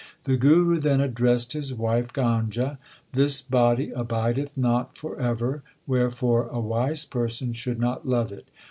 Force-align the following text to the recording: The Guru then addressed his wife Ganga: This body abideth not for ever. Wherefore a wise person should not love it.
The 0.23 0.35
Guru 0.35 0.79
then 0.79 0.99
addressed 0.99 1.53
his 1.53 1.75
wife 1.75 2.11
Ganga: 2.11 2.79
This 3.13 3.39
body 3.43 3.91
abideth 3.91 4.57
not 4.57 4.97
for 4.97 5.15
ever. 5.19 5.61
Wherefore 5.85 6.47
a 6.47 6.59
wise 6.59 7.05
person 7.05 7.53
should 7.53 7.79
not 7.79 8.07
love 8.07 8.31
it. 8.31 8.47